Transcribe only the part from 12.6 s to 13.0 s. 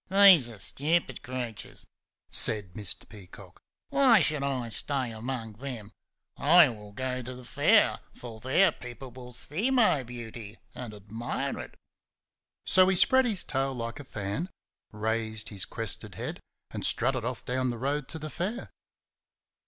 So he